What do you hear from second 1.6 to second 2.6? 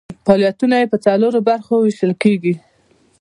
ویشل کیږي.